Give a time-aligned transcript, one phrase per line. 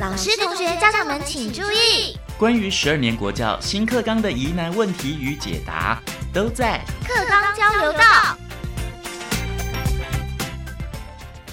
[0.00, 8.36] 老师、同学、家长们请注意，关于十二年国教新课纲的疑难问题与解答，都在课纲交流道。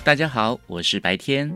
[0.04, 1.56] 大家好，我是白天。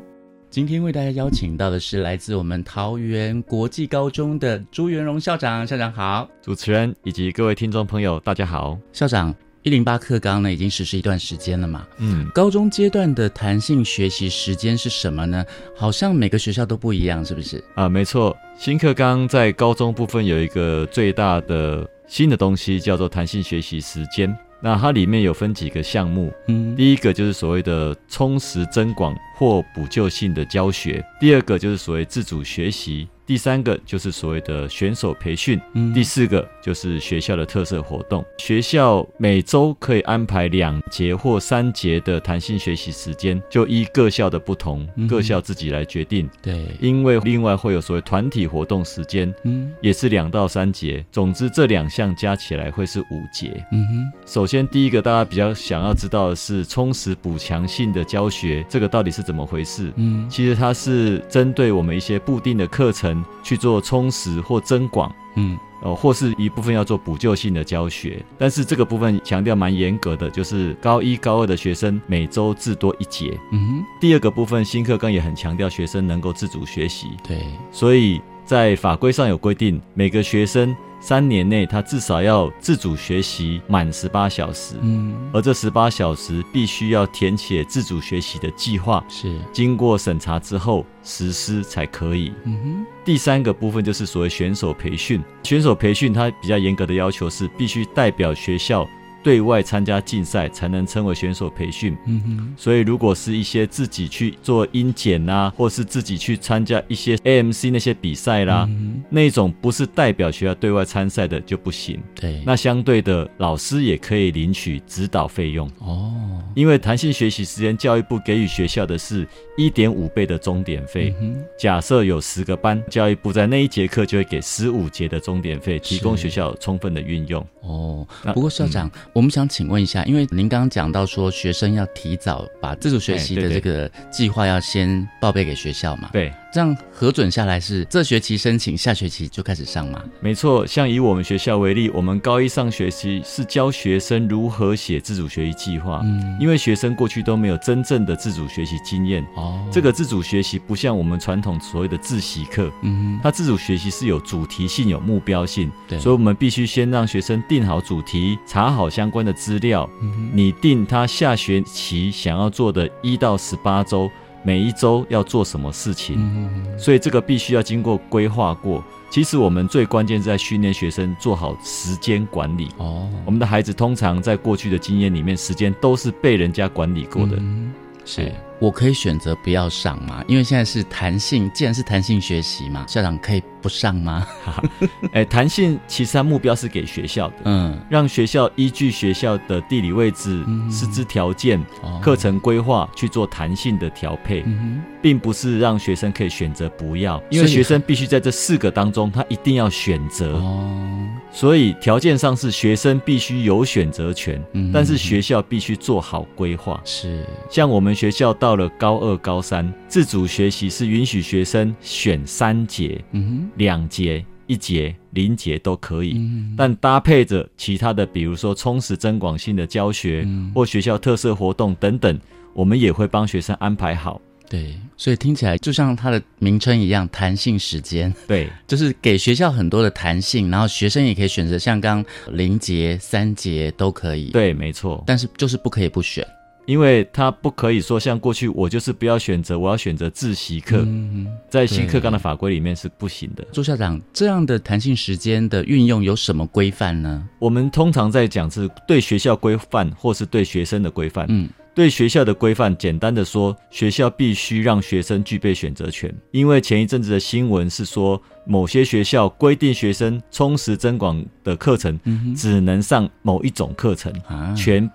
[0.52, 6.30] 今天为大家邀请到的是来自我们桃园国际高中的朱元荣校长，校长好。
[6.40, 8.78] 主持人以及各位听众朋友，大家好。
[8.94, 9.34] 校长，
[9.66, 11.88] 一零八课纲呢已经实施一段时间了嘛？
[11.98, 15.44] 嗯，高中阶段的弹性学习时间是什么呢？
[15.76, 17.64] 好像每个学校都不一样，是不是？
[17.74, 24.38] 啊，没错，新课纲在高中部分有一个最大的新的东西，叫做弹性学习时间。
[24.62, 33.08] 那它里面有分几个项目，嗯，第一个就是所谓的充实增广或补救性的教学，第二个就是所谓自主学习。
[33.28, 38.24] 第三个就是所谓的选手培训，嗯第四个就是学校的特色活动。
[38.38, 46.30] 学校每周可以安排两节或三节的弹性学习时间，就依各校的不同，嗯各校自己来决定。
[46.40, 51.04] 对，因为另外会有所谓团体活动时间，嗯也是两到三节。
[51.12, 53.66] 总之这两项加起来会是五节。
[53.72, 59.92] 嗯哼，首先，第一个大家比较想要知道的是充实补强性的教学，这个到底是怎么回事？
[59.98, 68.24] 嗯其实它是针对我们一些固定的课程去做充实或增广，嗯哦，或是一部分要做补救性的教学。
[68.38, 73.38] 但是这个部分强调蛮严格的，就是高一高二的学生每周至多一节。
[73.52, 84.76] 嗯哼，第二个部分，新课纲也很强调学生能够自主学习，对，所以在法规上有规定，每个学生三年内他至少要自主学习满十八小时。
[84.82, 92.32] 嗯而这十八小时必须要填写自主学习的计划，是，经过审查之后实施才可以。
[92.44, 98.88] 嗯哼，第三个部分就是所谓选手培训，选手培训它比较严格的要求是必须代表学校
[99.26, 101.98] 对外参加竞赛才能称为选手培训。
[102.06, 111.96] 嗯哼，所以如果是一些自己去做音检啦，或是自己去参加一些 AMC 那些比赛啦，嗯那种不是代表学校对外参赛的就不行。
[111.96, 115.68] 哼，对，那相对的，老师也可以领取指导费用。
[115.80, 121.16] 哦，因为弹性学习时间，教育部给予学校的是一点五倍的钟点费。
[121.20, 127.44] 嗯假设有十个班，教育部在那一节课就会给十五节的钟点费，提供是学校充分的运用。
[127.62, 140.04] 哦，不过校长，我们想请问一下，因为您刚刚讲到说，学生要提早把自主学习的这个计划要先报备给学校嘛？，对，这样核准下来是这学期申请，下学期就开始上嘛？
[140.20, 140.68] 没错。
[140.68, 149.26] 像以我们学校为例，我们高一上学期是教学生如何写自主学习计划，嗯，因为学生过去都没有真正的自主学习经验。
[149.38, 164.10] 哦，这个自主学习不像我们传统所谓的自习课，嗯哼，它自主学习是有主题性、有目标性，对，所以我们必须先让学生定好主题，查好相关的资料，嗯哼，拟定他下学期想要做的一到十八周，
[164.44, 166.16] 每一周要做什么事情。
[166.18, 168.84] 嗯，所以这个必须要经过规划过。
[169.10, 172.70] 其实我们最关键是在训练学生做好时间管理。
[172.78, 177.38] 哦，我们的孩子通常在过去的经验里面，时间都是被人家管理过的。
[177.38, 177.74] 嗯
[178.08, 180.24] 是哎我可以选择不要上嘛？
[180.28, 184.28] 因为现在是弹性，既然是弹性学习嘛，校长可以不上吗？
[185.12, 194.44] 哎，弹性其实它目标是给学校的，嗯，让学校依据学校的地理位置、嗯师资条件、哦课，程规划去做弹性的调配。
[194.46, 200.34] 嗯并不是让学生可以选择不要，因为学生必须在这四个当中，他一定要选择，。
[200.34, 206.82] 哦，所以条件上是学生必须有选择权，嗯但是学校必须做好规划。
[206.84, 216.14] 是，像我们学校到了高二、高三，自主学习是允许学生选三节、嗯两节、一节、零节都可，以。
[216.16, 222.20] 嗯，但搭配着其他的，比如说充实增广性的教学、嗯或学校特色活动等等，
[222.54, 224.22] 我们也会帮学生安排好。
[224.48, 235.04] 对，所以听起来就像它的名称一样，弹性时间，对， 就是给学校很多的弹性，然后学生也可以选择像刚刚零节、三节都可以，，对，没错。
[235.08, 236.24] 但是就是不可以不选
[236.66, 243.46] 因为他不可以说像过去我就是不要选择，我要选择自习课，嗯，在新课纲的法规里面是不行的。
[243.52, 247.28] 朱校长，这样的弹性时间的运用有什么规范呢？
[247.40, 251.26] 我们通常在讲是对学校规范，或是对学生的规范。
[251.30, 256.14] 嗯，对学校的规范，简单的说，学校必须让学生具备选择权。
[256.32, 264.90] 因为前一阵子的新闻是说，某些学校规定学生充实增广的课程嗯只能上某一种课程，啊，全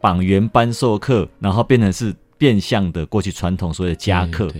[0.00, 4.50] 绑原班授课，然后变成是变相的过去传统所谓的加课。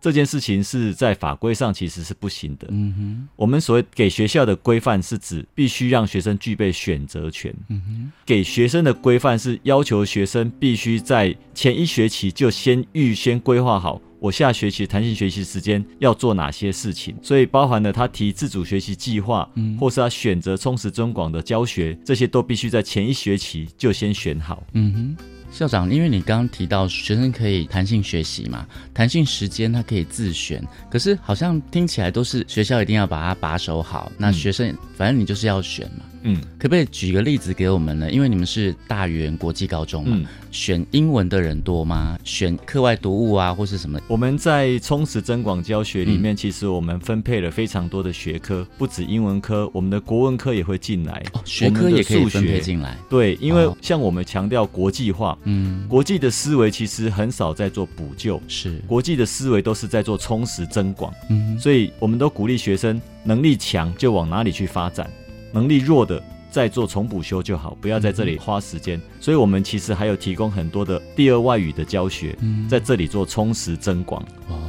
[0.00, 2.66] 这件事情是在法规上其实是不行的。
[2.70, 24.62] 嗯哼，我们所谓给学校的规范是指必须让学生具备选择权，嗯哼，给学生的规范是要求学生必须在前一学期就先预先规划好我下学期弹性学习时间要做哪些事情，所以包含了他提自主学习计划，嗯，或是他选择充实增广的教学，这些都必须在前一学期就先选好。
[24.74, 25.24] 嗯哼。
[25.50, 36.04] 校长，因为你刚刚提到学生可以弹性学习嘛，弹性时间他可以自选，可是好像听起来都是学校一定要把它把守好，那学生反正你就是要选嘛。
[36.22, 38.10] 嗯，可不可以举个例子给我们呢？
[38.10, 40.20] 因为你们是大元国际高中嘛，
[40.50, 42.18] 选英文的人多吗？
[42.24, 43.98] 选课外读物啊，或是什么？
[44.06, 52.98] 我们在充实增广教学里面，其实我们分配了非常多的学科，不止英文科，我们的国文科也会进来，哦学科也可以分配进来。
[53.08, 65.10] 对，因为像我们强调国际化，嗯，国际的思维其实很少在做补救，是国际的思维都是在做充实增广，嗯，所以我们都鼓励学生能力强就往哪里去发展。
[65.52, 69.00] 能力弱的再做重补修就好，不要在这里花时间。
[69.20, 72.36] 所以，我们其实还有提供很多的第二外语的教学，
[72.68, 74.22] 在这里做充实增广。
[74.48, 74.60] 哦，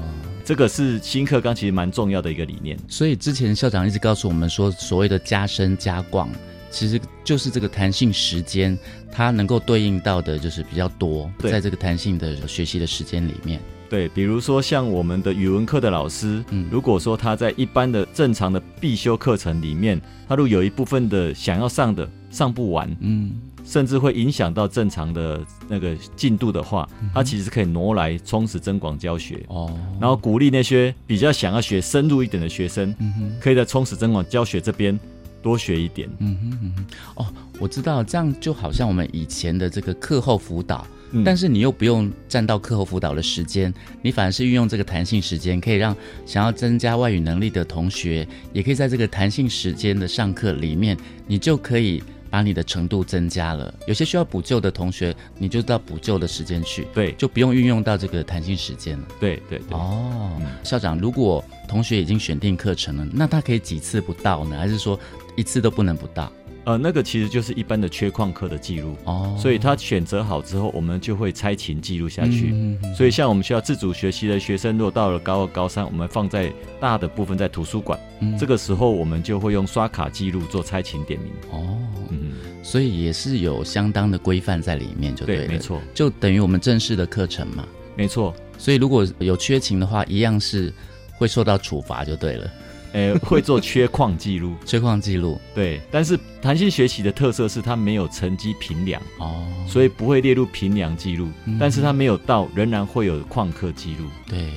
[0.43, 2.77] 这个是新课纲其实蛮重要的一个理念。
[2.87, 6.29] 所以之前校长一直告诉我们说，所谓的加深加广，
[6.71, 8.77] 其实就是这个弹性时间，
[9.11, 13.59] 它能够对应到的就是比较多，在这个弹性的学习的时间里面。
[13.89, 23.33] 对，比如说像我们的语文课的老师，嗯，如果说他在一般的正常的必修课程里面，他如果有一部分的想要上的上不完，嗯，
[23.65, 29.43] 甚至会影响到正常的那个进度的话，他其实可以挪来充实增广教学。
[29.49, 34.97] 哦，然后鼓励那些比较想要学深入一点的学生，嗯哼，可以在充实增广教学这边
[35.41, 36.85] 多学一点，嗯哼嗯哼，
[37.15, 37.27] 哦，
[37.59, 40.85] 我知道，这样就好像我们以前的这个课后辅导。
[41.25, 45.93] 但是你又不用占到课后辅导的时间，你反而是运用这个弹性时间，可以让
[46.25, 50.95] 想要增加外语能力的同学，也可以在这个弹性时间的上课里面，
[51.27, 53.73] 你就可以把你的程度增加了。
[53.87, 59.05] 有些需要补救的同学，你就到补救的时间去，对，就不用运用到这个弹性时间了。
[59.19, 59.77] 对对对。
[59.77, 60.31] 哦，
[60.63, 64.57] 校长，如果同学已经选定课程了，那他可以几次不到呢？
[64.57, 64.97] 还是说
[65.35, 66.31] 一次都不能不到？
[66.63, 72.51] 呃，那个其实就是一般的缺矿课的记录哦，所以他选择好之后，我们就会拆琴记录下去。
[72.53, 77.99] 嗯所以像我们需要自主学习的学生，若到了高二、高三，我们放在大的部分在图书馆，
[78.39, 81.31] 这个时候我们就会用刷卡记录做拆琴点名。
[81.49, 81.79] 哦，
[82.09, 87.65] 嗯，所以也是有相当的规范在里面，就对，没错，就等于我们正式的课程嘛。
[87.95, 90.71] 没错，所以如果有缺勤的话，一样是
[91.17, 92.47] 会受到处罚，就对了。
[92.93, 95.79] 诶，会做缺矿记录， 缺矿记录，对。
[95.89, 101.29] 但是弹性学习的特色是它没有成绩评量哦，所以不会列入评量记录。
[101.59, 104.05] 但是它没有到，仍然会有旷课记录。
[104.27, 104.49] 对，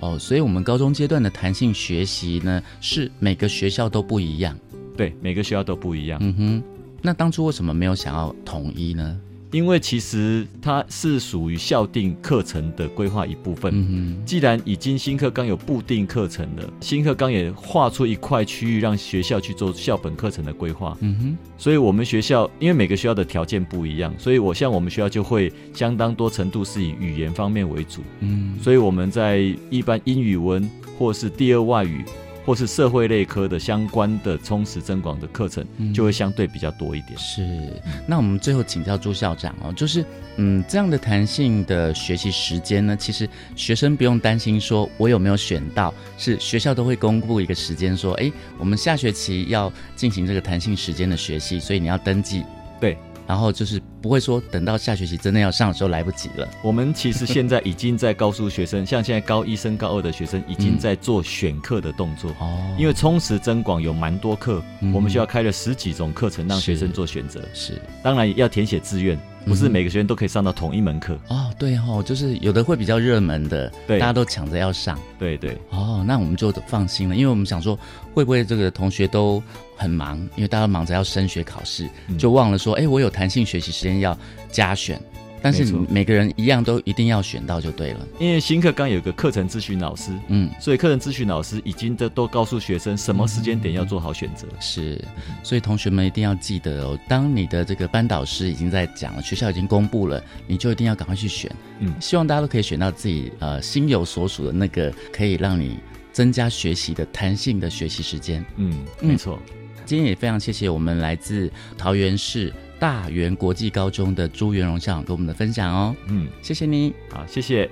[0.00, 4.56] 哦，所以我们高中阶段的弹性学习呢，是每个学校都不一样。
[4.96, 6.18] 对，每个学校都不一样。
[6.22, 6.62] 嗯哼，
[7.02, 9.18] 那当初为什么没有想要统一呢？
[9.52, 13.72] 因为其实它是属于校定课程的规划一部分。
[13.74, 20.96] 嗯既然已经新课纲有固定课程了，新课纲也划出一块区域让学校去做校本课程的规划。
[21.00, 21.38] 嗯哼。
[21.58, 28.02] 所以我们学校因为每个学校的条件不一样，所以我像我们学校就会相当多程度是以语言方面为主。
[28.20, 28.56] 嗯。
[28.62, 29.38] 所以我们在
[29.68, 30.68] 一般英语文
[30.98, 32.04] 或是第二外语。
[32.44, 37.18] 或是社会类科的相关的充实增广的课程，就会相对比较多一点。
[37.18, 37.72] 是，
[38.06, 40.04] 那我们最后请教朱校长哦，就是
[40.36, 52.44] 嗯，这样的弹性的学习时间呢，其实学生不用担心说我有没有选到，是学校都会公布一个时间，说哎，我们下学期要进行这个弹性时间的学习，所以你要登记。
[52.80, 52.96] 对。
[53.26, 56.48] 然后就是不会说等到下学期真的要上的时候来不及了。
[56.62, 62.30] 我们其实现在已经在告诉学生，像现在高一升高二的学生已经在做选课的动作。
[62.40, 64.62] 哦，因为充实增广有蛮多课，
[64.92, 67.40] 我们学校开了十几种课程让学生做选择。
[67.54, 69.18] 是，当然要填写志愿。
[69.46, 71.18] 不是每个学生都可以上到同一门课。
[71.28, 77.78] 哦，对哦，就是有的会比较热门的，对，大家都抢着要上，对对，哦，那我们就放心了，因为我们想说
[78.14, 79.42] 会不会这个同学都
[79.76, 84.16] 很忙，因为大家忙着要升学考试，就忘了说，哎，我有弹性学习时间要
[84.50, 85.00] 加选。
[85.42, 94.46] 但是每个人一样都一定要选到就对了，因为新课刚有个课程咨询老师，嗯，所以课程咨询老师已经都都告诉学生什么时间点要做好选择。
[94.60, 95.02] 是，
[95.42, 101.50] 所以同学们一定要记得哦，当你的这个班导师已经在讲了，学校已经公布了，你就一定要赶快去选。
[101.78, 105.78] 嗯，希望大家都可以选到自己呃心有所属的那个可以让你
[106.12, 108.44] 增加学习的弹性的学习时间。
[108.56, 109.38] 嗯，没错。
[109.86, 112.52] 今天也非常谢谢我们来自桃园市。
[112.80, 117.68] 大元国际高中的朱元荣校长给我们的分享哦，嗯，谢谢你，好，谢谢，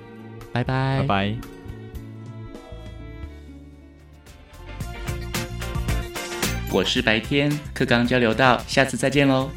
[0.53, 1.35] 拜拜，拜拜。
[6.71, 9.49] 我是白天课刚交流到，下次再见喽。